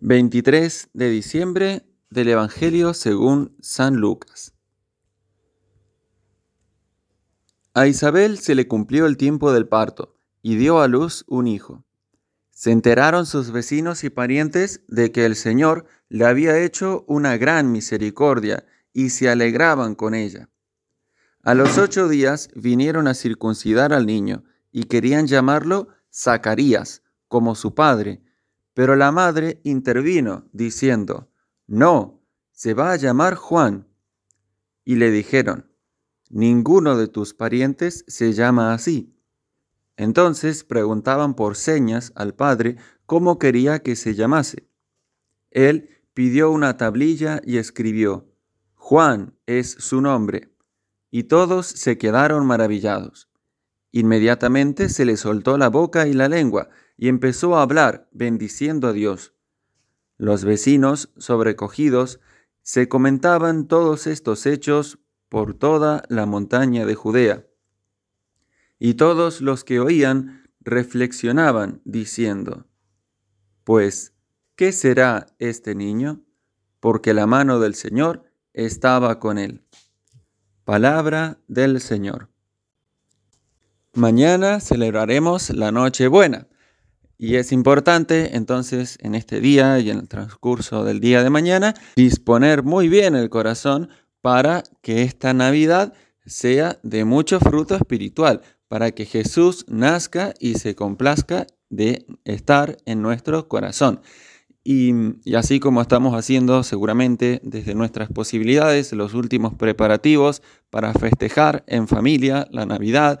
23 0.00 0.90
de 0.92 1.10
diciembre 1.10 1.84
del 2.08 2.28
Evangelio 2.28 2.94
según 2.94 3.56
San 3.60 3.96
Lucas. 3.96 4.54
A 7.74 7.88
Isabel 7.88 8.38
se 8.38 8.54
le 8.54 8.68
cumplió 8.68 9.06
el 9.06 9.16
tiempo 9.16 9.52
del 9.52 9.66
parto 9.66 10.14
y 10.40 10.54
dio 10.54 10.80
a 10.80 10.86
luz 10.86 11.24
un 11.26 11.48
hijo. 11.48 11.84
Se 12.50 12.70
enteraron 12.70 13.26
sus 13.26 13.50
vecinos 13.50 14.04
y 14.04 14.10
parientes 14.10 14.82
de 14.86 15.10
que 15.10 15.26
el 15.26 15.34
Señor 15.34 15.86
le 16.08 16.26
había 16.26 16.58
hecho 16.58 17.04
una 17.08 17.36
gran 17.36 17.72
misericordia 17.72 18.64
y 18.92 19.10
se 19.10 19.28
alegraban 19.28 19.96
con 19.96 20.14
ella. 20.14 20.48
A 21.42 21.54
los 21.54 21.76
ocho 21.76 22.08
días 22.08 22.50
vinieron 22.54 23.08
a 23.08 23.14
circuncidar 23.14 23.92
al 23.92 24.06
niño 24.06 24.44
y 24.70 24.84
querían 24.84 25.26
llamarlo 25.26 25.88
Zacarías, 26.12 27.02
como 27.26 27.54
su 27.54 27.74
padre, 27.74 28.22
pero 28.78 28.94
la 28.94 29.10
madre 29.10 29.60
intervino 29.64 30.48
diciendo, 30.52 31.28
No, 31.66 32.22
se 32.52 32.74
va 32.74 32.92
a 32.92 32.96
llamar 32.96 33.34
Juan. 33.34 33.88
Y 34.84 34.94
le 34.94 35.10
dijeron, 35.10 35.68
Ninguno 36.30 36.96
de 36.96 37.08
tus 37.08 37.34
parientes 37.34 38.04
se 38.06 38.34
llama 38.34 38.72
así. 38.72 39.18
Entonces 39.96 40.62
preguntaban 40.62 41.34
por 41.34 41.56
señas 41.56 42.12
al 42.14 42.36
padre 42.36 42.76
cómo 43.04 43.40
quería 43.40 43.80
que 43.80 43.96
se 43.96 44.14
llamase. 44.14 44.68
Él 45.50 45.90
pidió 46.14 46.52
una 46.52 46.76
tablilla 46.76 47.40
y 47.44 47.56
escribió, 47.56 48.32
Juan 48.76 49.34
es 49.46 49.72
su 49.72 50.00
nombre. 50.00 50.54
Y 51.10 51.24
todos 51.24 51.66
se 51.66 51.98
quedaron 51.98 52.46
maravillados. 52.46 53.28
Inmediatamente 53.90 54.88
se 54.88 55.04
le 55.04 55.16
soltó 55.16 55.56
la 55.56 55.68
boca 55.68 56.06
y 56.06 56.12
la 56.12 56.28
lengua, 56.28 56.68
y 56.96 57.08
empezó 57.08 57.56
a 57.56 57.62
hablar, 57.62 58.08
bendiciendo 58.12 58.88
a 58.88 58.92
Dios. 58.92 59.34
Los 60.16 60.44
vecinos, 60.44 61.12
sobrecogidos, 61.16 62.20
se 62.62 62.88
comentaban 62.88 63.66
todos 63.66 64.06
estos 64.06 64.44
hechos 64.44 64.98
por 65.28 65.54
toda 65.54 66.02
la 66.08 66.26
montaña 66.26 66.84
de 66.84 66.94
Judea. 66.94 67.46
Y 68.78 68.94
todos 68.94 69.40
los 69.40 69.64
que 69.64 69.80
oían 69.80 70.44
reflexionaban, 70.60 71.80
diciendo, 71.84 72.66
Pues, 73.64 74.14
¿qué 74.54 74.72
será 74.72 75.26
este 75.38 75.74
niño? 75.74 76.24
Porque 76.80 77.14
la 77.14 77.26
mano 77.26 77.58
del 77.58 77.74
Señor 77.74 78.24
estaba 78.52 79.18
con 79.18 79.38
él. 79.38 79.64
Palabra 80.64 81.40
del 81.48 81.80
Señor. 81.80 82.28
Mañana 83.94 84.60
celebraremos 84.60 85.50
la 85.50 85.72
Nochebuena. 85.72 86.46
Y 87.16 87.34
es 87.34 87.50
importante 87.50 88.36
entonces 88.36 88.96
en 89.00 89.14
este 89.14 89.40
día 89.40 89.78
y 89.80 89.90
en 89.90 89.98
el 89.98 90.08
transcurso 90.08 90.84
del 90.84 91.00
día 91.00 91.24
de 91.24 91.30
mañana 91.30 91.74
disponer 91.96 92.62
muy 92.62 92.88
bien 92.88 93.16
el 93.16 93.28
corazón 93.28 93.88
para 94.20 94.62
que 94.82 95.02
esta 95.02 95.32
Navidad 95.34 95.94
sea 96.26 96.78
de 96.82 97.04
mucho 97.04 97.40
fruto 97.40 97.74
espiritual, 97.74 98.42
para 98.68 98.92
que 98.92 99.04
Jesús 99.04 99.64
nazca 99.68 100.34
y 100.38 100.54
se 100.54 100.74
complazca 100.76 101.46
de 101.70 102.06
estar 102.24 102.76
en 102.84 103.02
nuestro 103.02 103.48
corazón. 103.48 104.00
Y, 104.70 104.92
así 105.34 105.60
como 105.60 105.80
estamos 105.80 106.14
haciendo 106.14 106.62
seguramente 106.62 107.40
desde 107.42 107.74
nuestras 107.74 108.10
posibilidades 108.10 108.92
los 108.92 109.14
últimos 109.14 109.54
preparativos 109.54 110.42
para 110.68 110.92
festejar 110.92 111.64
en 111.66 111.88
familia 111.88 112.46
la 112.50 112.66
Navidad 112.66 113.18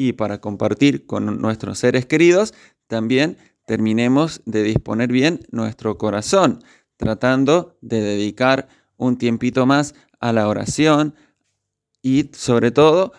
y 0.00 0.14
para 0.14 0.40
compartir 0.40 1.04
con 1.04 1.42
nuestros 1.42 1.78
seres 1.78 2.06
queridos, 2.06 2.54
también 2.86 3.36
terminemos 3.66 4.40
de 4.46 4.62
disponer 4.62 5.12
bien 5.12 5.40
nuestro 5.50 5.98
corazón, 5.98 6.64
tratando 6.96 7.76
de 7.82 8.00
dedicar 8.00 8.68
un 8.96 9.18
tiempito 9.18 9.66
más 9.66 9.94
a 10.18 10.32
la 10.32 10.48
oración 10.48 11.14
y 12.00 12.30
sobre 12.32 12.70
todo 12.70 13.12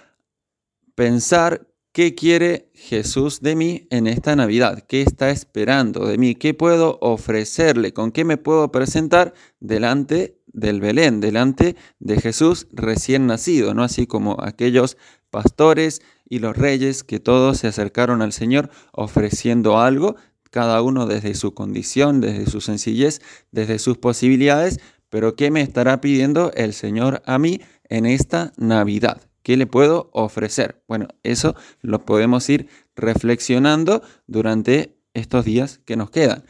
pensar 0.95 1.67
qué 1.91 2.15
quiere 2.15 2.71
Jesús 2.73 3.41
de 3.41 3.55
mí 3.55 3.87
en 3.91 4.07
esta 4.07 4.35
Navidad, 4.35 4.83
qué 4.87 5.03
está 5.03 5.29
esperando 5.29 6.07
de 6.07 6.17
mí, 6.17 6.33
qué 6.33 6.55
puedo 6.55 6.97
ofrecerle, 6.99 7.93
con 7.93 8.11
qué 8.11 8.25
me 8.25 8.37
puedo 8.37 8.71
presentar 8.71 9.35
delante 9.59 10.41
del 10.47 10.81
Belén, 10.81 11.21
delante 11.21 11.75
de 11.99 12.19
Jesús 12.19 12.65
recién 12.71 13.27
nacido, 13.27 13.75
no 13.75 13.83
así 13.83 14.07
como 14.07 14.37
aquellos 14.41 14.97
pastores 15.29 16.01
y 16.31 16.39
los 16.39 16.55
reyes 16.55 17.03
que 17.03 17.19
todos 17.19 17.57
se 17.57 17.67
acercaron 17.67 18.21
al 18.21 18.31
Señor 18.31 18.69
ofreciendo 18.93 19.79
algo, 19.79 20.15
cada 20.49 20.81
uno 20.81 21.05
desde 21.05 21.35
su 21.35 21.53
condición, 21.53 22.21
desde 22.21 22.49
su 22.49 22.61
sencillez, 22.61 23.19
desde 23.51 23.79
sus 23.79 23.97
posibilidades, 23.97 24.79
pero 25.09 25.35
¿qué 25.35 25.51
me 25.51 25.59
estará 25.59 25.99
pidiendo 25.99 26.53
el 26.55 26.71
Señor 26.71 27.21
a 27.25 27.37
mí 27.37 27.59
en 27.89 28.05
esta 28.05 28.53
Navidad? 28.55 29.21
¿Qué 29.43 29.57
le 29.57 29.67
puedo 29.67 30.09
ofrecer? 30.13 30.81
Bueno, 30.87 31.09
eso 31.23 31.53
lo 31.81 32.05
podemos 32.05 32.49
ir 32.49 32.69
reflexionando 32.95 34.01
durante 34.25 34.95
estos 35.13 35.43
días 35.43 35.81
que 35.83 35.97
nos 35.97 36.11
quedan. 36.11 36.45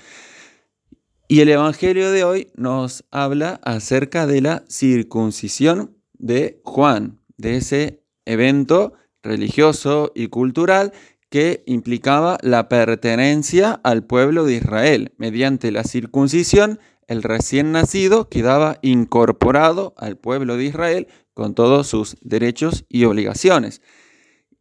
Y 1.27 1.39
el 1.39 1.49
Evangelio 1.49 2.11
de 2.11 2.23
hoy 2.23 2.51
nos 2.55 3.03
habla 3.09 3.59
acerca 3.63 4.27
de 4.27 4.41
la 4.41 4.63
circuncisión 4.69 5.97
de 6.13 6.61
Juan, 6.65 7.19
de 7.37 7.57
ese 7.57 8.03
evento 8.25 8.93
religioso 9.23 10.11
y 10.15 10.27
cultural 10.27 10.93
que 11.29 11.63
implicaba 11.65 12.37
la 12.41 12.67
pertenencia 12.69 13.79
al 13.83 14.03
pueblo 14.03 14.45
de 14.45 14.55
Israel. 14.55 15.13
Mediante 15.17 15.71
la 15.71 15.83
circuncisión 15.83 16.79
el 17.11 17.23
recién 17.23 17.73
nacido 17.73 18.29
quedaba 18.29 18.77
incorporado 18.81 19.93
al 19.97 20.17
pueblo 20.17 20.55
de 20.55 20.63
Israel 20.63 21.07
con 21.33 21.55
todos 21.55 21.87
sus 21.87 22.15
derechos 22.21 22.85
y 22.87 23.03
obligaciones. 23.03 23.81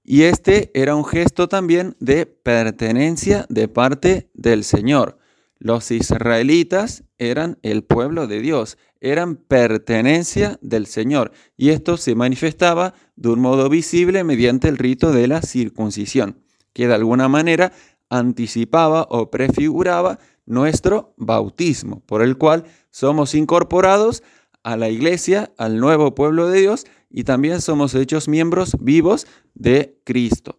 Y 0.02 0.22
este 0.22 0.72
era 0.74 0.96
un 0.96 1.04
gesto 1.04 1.48
también 1.48 1.94
de 2.00 2.26
pertenencia 2.26 3.46
de 3.48 3.68
parte 3.68 4.30
del 4.34 4.64
Señor. 4.64 5.19
Los 5.62 5.90
israelitas 5.90 7.04
eran 7.18 7.58
el 7.60 7.84
pueblo 7.84 8.26
de 8.26 8.40
Dios, 8.40 8.78
eran 9.02 9.36
pertenencia 9.36 10.58
del 10.62 10.86
Señor. 10.86 11.32
Y 11.54 11.68
esto 11.68 11.98
se 11.98 12.14
manifestaba 12.14 12.94
de 13.14 13.28
un 13.28 13.40
modo 13.40 13.68
visible 13.68 14.24
mediante 14.24 14.68
el 14.68 14.78
rito 14.78 15.12
de 15.12 15.28
la 15.28 15.42
circuncisión, 15.42 16.42
que 16.72 16.88
de 16.88 16.94
alguna 16.94 17.28
manera 17.28 17.72
anticipaba 18.08 19.06
o 19.10 19.30
prefiguraba 19.30 20.18
nuestro 20.46 21.12
bautismo, 21.18 22.00
por 22.06 22.22
el 22.22 22.38
cual 22.38 22.64
somos 22.90 23.34
incorporados 23.34 24.22
a 24.62 24.78
la 24.78 24.88
iglesia, 24.88 25.52
al 25.58 25.76
nuevo 25.76 26.14
pueblo 26.14 26.48
de 26.48 26.60
Dios, 26.60 26.86
y 27.10 27.24
también 27.24 27.60
somos 27.60 27.94
hechos 27.94 28.28
miembros 28.28 28.78
vivos 28.80 29.26
de 29.52 30.00
Cristo. 30.04 30.58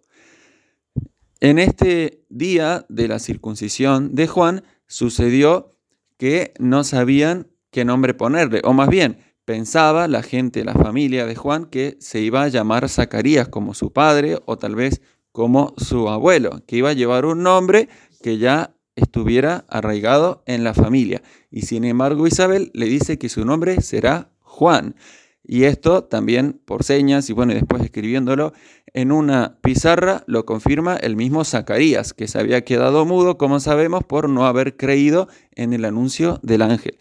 En 1.39 1.57
este 1.57 2.23
día 2.29 2.85
de 2.87 3.07
la 3.07 3.17
circuncisión 3.17 4.13
de 4.13 4.27
Juan 4.27 4.63
sucedió 4.91 5.69
que 6.17 6.53
no 6.59 6.83
sabían 6.83 7.47
qué 7.71 7.85
nombre 7.85 8.13
ponerle, 8.13 8.61
o 8.65 8.73
más 8.73 8.89
bien 8.89 9.17
pensaba 9.45 10.09
la 10.09 10.21
gente, 10.21 10.65
la 10.65 10.73
familia 10.73 11.25
de 11.25 11.35
Juan, 11.35 11.65
que 11.65 11.95
se 12.01 12.19
iba 12.19 12.43
a 12.43 12.49
llamar 12.49 12.89
Zacarías 12.89 13.47
como 13.47 13.73
su 13.73 13.93
padre 13.93 14.37
o 14.45 14.57
tal 14.57 14.75
vez 14.75 15.01
como 15.31 15.73
su 15.77 16.09
abuelo, 16.09 16.61
que 16.67 16.75
iba 16.75 16.89
a 16.89 16.93
llevar 16.93 17.25
un 17.25 17.41
nombre 17.41 17.87
que 18.21 18.37
ya 18.37 18.75
estuviera 18.95 19.63
arraigado 19.69 20.43
en 20.45 20.65
la 20.65 20.73
familia. 20.73 21.23
Y 21.49 21.61
sin 21.61 21.85
embargo 21.85 22.27
Isabel 22.27 22.69
le 22.73 22.87
dice 22.87 23.17
que 23.17 23.29
su 23.29 23.45
nombre 23.45 23.81
será 23.81 24.29
Juan. 24.41 24.95
Y 25.43 25.63
esto 25.63 26.03
también 26.03 26.61
por 26.65 26.83
señas 26.83 27.29
y 27.29 27.33
bueno, 27.33 27.51
y 27.51 27.55
después 27.55 27.81
escribiéndolo 27.81 28.53
en 28.93 29.11
una 29.11 29.57
pizarra 29.61 30.23
lo 30.27 30.45
confirma 30.45 30.95
el 30.95 31.15
mismo 31.15 31.43
Zacarías, 31.43 32.13
que 32.13 32.27
se 32.27 32.39
había 32.39 32.63
quedado 32.63 33.05
mudo, 33.05 33.37
como 33.37 33.59
sabemos, 33.59 34.03
por 34.03 34.29
no 34.29 34.45
haber 34.45 34.77
creído 34.77 35.27
en 35.55 35.73
el 35.73 35.85
anuncio 35.85 36.39
del 36.43 36.61
ángel. 36.61 36.97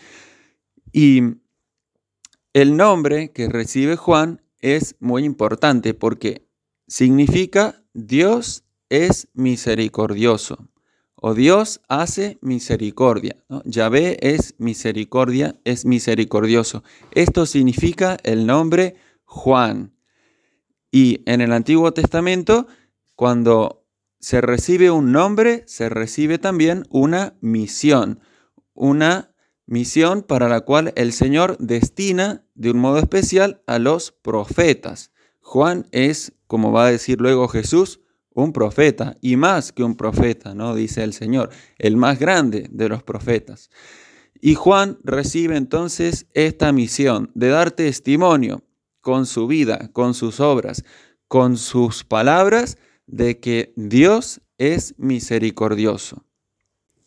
Y 0.93 1.23
el 2.55 2.76
nombre 2.76 3.31
que 3.32 3.49
recibe 3.49 3.97
Juan 3.97 4.43
es 4.61 4.97
muy 5.00 5.25
importante 5.25 5.94
porque 5.94 6.47
significa 6.88 7.85
Dios 7.93 8.65
es 8.88 9.29
misericordioso 9.35 10.69
o 11.20 11.34
Dios 11.34 11.81
hace 11.88 12.38
misericordia. 12.40 13.37
Yahvé 13.64 14.17
es 14.20 14.55
misericordia, 14.58 15.56
es 15.64 15.84
misericordioso. 15.84 16.82
Esto 17.12 17.46
significa 17.46 18.17
el 18.22 18.46
nombre 18.46 18.96
Juan. 19.25 19.94
Y 20.90 21.22
en 21.26 21.40
el 21.40 21.52
Antiguo 21.52 21.93
Testamento, 21.93 22.67
cuando 23.14 23.87
se 24.19 24.40
recibe 24.40 24.90
un 24.90 25.12
nombre, 25.12 25.62
se 25.67 25.88
recibe 25.88 26.38
también 26.38 26.84
una 26.90 27.34
misión. 27.40 28.20
Una 28.75 29.34
misión 29.67 30.22
para 30.22 30.49
la 30.49 30.62
cual 30.62 30.93
el 30.96 31.12
Señor 31.12 31.56
destina 31.58 32.44
de 32.55 32.70
un 32.70 32.78
modo 32.78 32.99
especial 32.99 33.62
a 33.67 33.78
los 33.78 34.11
profetas. 34.11 35.12
Juan 35.40 35.87
es, 35.93 36.32
como 36.46 36.72
va 36.72 36.87
a 36.87 36.90
decir 36.90 37.20
luego 37.20 37.46
Jesús, 37.46 38.00
un 38.35 38.53
profeta 38.53 39.17
y 39.21 39.37
más 39.37 39.73
que 39.73 39.82
un 39.82 39.97
profeta, 39.97 40.55
¿no? 40.55 40.75
Dice 40.75 41.03
el 41.03 41.12
Señor, 41.12 41.50
el 41.79 41.97
más 41.97 42.19
grande 42.19 42.69
de 42.71 42.88
los 42.88 43.03
profetas. 43.03 43.71
Y 44.41 44.55
Juan 44.55 44.99
recibe 45.05 45.56
entonces 45.56 46.27
esta 46.32 46.73
misión 46.73 47.31
de 47.35 47.49
dar 47.49 47.73
testimonio 47.73 48.65
con 49.00 49.27
su 49.27 49.47
vida, 49.47 49.91
con 49.93 50.15
sus 50.15 50.41
obras, 50.41 50.85
con 51.29 51.56
sus 51.56 52.05
palabras, 52.05 52.79
de 53.06 53.38
que 53.41 53.73
Dios 53.77 54.41
es 54.56 54.94
misericordioso. 54.99 56.25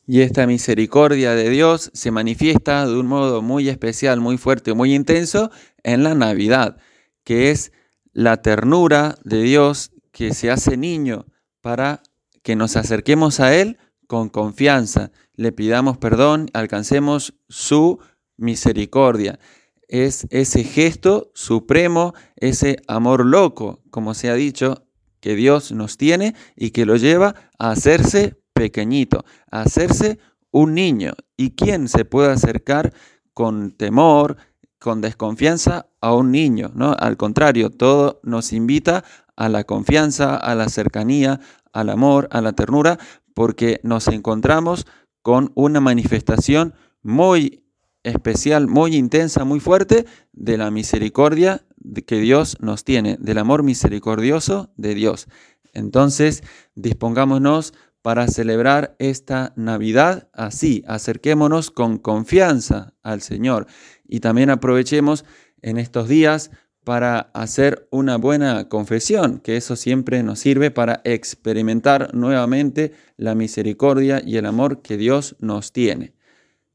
Y 0.05 0.21
esta 0.21 0.45
misericordia 0.45 1.33
de 1.33 1.49
Dios 1.49 1.89
se 1.93 2.11
manifiesta 2.11 2.85
de 2.85 2.97
un 2.97 3.07
modo 3.07 3.41
muy 3.41 3.69
especial, 3.69 4.19
muy 4.19 4.37
fuerte, 4.37 4.73
muy 4.73 4.93
intenso 4.93 5.49
en 5.81 6.03
la 6.03 6.13
Navidad, 6.13 6.77
que 7.23 7.51
es 7.51 7.71
la 8.11 8.41
ternura 8.41 9.17
de 9.23 9.41
Dios 9.43 9.91
que 10.13 10.33
se 10.33 10.49
hace 10.49 10.77
niño 10.77 11.25
para 11.59 12.01
que 12.43 12.55
nos 12.55 12.77
acerquemos 12.77 13.41
a 13.41 13.53
Él 13.53 13.77
con 14.07 14.29
confianza, 14.29 15.11
le 15.33 15.51
pidamos 15.51 15.97
perdón, 15.97 16.49
alcancemos 16.53 17.33
su 17.49 17.99
misericordia. 18.37 19.39
Es 19.87 20.27
ese 20.29 20.63
gesto 20.63 21.31
supremo, 21.33 22.13
ese 22.35 22.77
amor 22.87 23.25
loco, 23.25 23.81
como 23.89 24.13
se 24.13 24.29
ha 24.29 24.35
dicho, 24.35 24.87
que 25.19 25.35
Dios 25.35 25.71
nos 25.71 25.97
tiene 25.97 26.35
y 26.55 26.71
que 26.71 26.85
lo 26.85 26.95
lleva 26.95 27.35
a 27.57 27.71
hacerse 27.71 28.37
pequeñito, 28.53 29.25
a 29.49 29.61
hacerse 29.61 30.19
un 30.51 30.75
niño. 30.75 31.13
¿Y 31.37 31.51
quién 31.51 31.87
se 31.87 32.05
puede 32.05 32.31
acercar 32.31 32.93
con 33.33 33.71
temor, 33.71 34.37
con 34.79 35.01
desconfianza 35.01 35.87
a 36.01 36.13
un 36.13 36.31
niño? 36.31 36.71
¿no? 36.75 36.93
Al 36.99 37.17
contrario, 37.17 37.69
todo 37.69 38.19
nos 38.23 38.51
invita 38.53 39.05
a 39.35 39.49
la 39.49 39.63
confianza, 39.63 40.35
a 40.35 40.55
la 40.55 40.69
cercanía, 40.69 41.39
al 41.71 41.89
amor, 41.89 42.27
a 42.31 42.41
la 42.41 42.53
ternura, 42.53 42.99
porque 43.33 43.79
nos 43.83 44.07
encontramos 44.07 44.85
con 45.21 45.51
una 45.55 45.79
manifestación 45.79 46.75
muy 47.01 47.63
especial, 48.03 48.67
muy 48.67 48.95
intensa, 48.95 49.45
muy 49.45 49.59
fuerte 49.59 50.05
de 50.33 50.57
la 50.57 50.69
misericordia 50.71 51.65
que 52.05 52.19
Dios 52.19 52.57
nos 52.59 52.83
tiene, 52.83 53.17
del 53.19 53.37
amor 53.37 53.63
misericordioso 53.63 54.71
de 54.77 54.93
Dios. 54.93 55.27
Entonces, 55.73 56.43
dispongámonos 56.75 57.73
para 58.01 58.27
celebrar 58.27 58.95
esta 58.99 59.53
Navidad 59.55 60.29
así, 60.33 60.83
acerquémonos 60.87 61.71
con 61.71 61.97
confianza 61.97 62.93
al 63.01 63.21
Señor 63.21 63.65
y 64.05 64.19
también 64.19 64.49
aprovechemos 64.49 65.23
en 65.61 65.77
estos 65.77 66.09
días 66.09 66.51
para 66.83 67.31
hacer 67.33 67.87
una 67.91 68.17
buena 68.17 68.67
confesión, 68.69 69.39
que 69.39 69.57
eso 69.57 69.75
siempre 69.75 70.21
nos 70.23 70.39
sirve 70.39 70.71
para 70.71 71.01
experimentar 71.05 72.13
nuevamente 72.13 72.93
la 73.17 73.35
misericordia 73.35 74.21
y 74.25 74.37
el 74.37 74.45
amor 74.45 74.81
que 74.81 74.97
Dios 74.97 75.35
nos 75.39 75.71
tiene. 75.71 76.13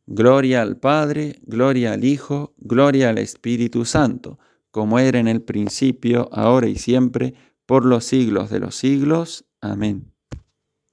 Gloria 0.07 0.63
al 0.63 0.79
Padre, 0.79 1.37
gloria 1.43 1.93
al 1.93 2.05
Hijo, 2.05 2.55
gloria 2.57 3.11
al 3.11 3.19
Espíritu 3.19 3.85
Santo, 3.85 4.39
como 4.71 4.99
era 4.99 5.19
en 5.19 5.29
el 5.29 5.43
principio, 5.43 6.31
ahora 6.33 6.69
y 6.69 6.77
siempre, 6.77 7.35
por 7.67 7.85
los 7.85 8.05
siglos 8.05 8.49
de 8.49 8.61
los 8.61 8.75
siglos. 8.75 9.45
Amén. 9.61 10.18